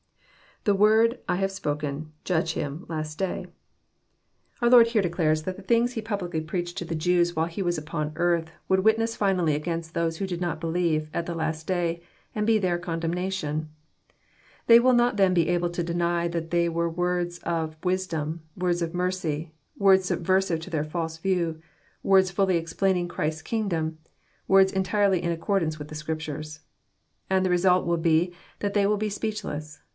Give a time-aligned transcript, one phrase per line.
[0.65, 1.19] IThe word.
[1.27, 2.11] »,I have spoken,,.
[2.23, 3.47] judge him,„last day."]
[4.61, 7.61] Our Lord here declares that the things He publicly preached to the Jews while He
[7.63, 11.65] was upon earth would witness finally against those who did not believe, at the last
[11.65, 12.01] day,
[12.35, 13.69] and be their condemnation.
[14.67, 18.83] They will not then be able to deny that they were words of wisdom, words
[18.83, 21.57] of mercy, words subversive of their false views,
[22.03, 23.97] words fully explaining Christ's kingdom,
[24.47, 26.59] words entirely in ac cordance with the Scriptures.
[27.31, 29.79] And the result will be that they will be speechless.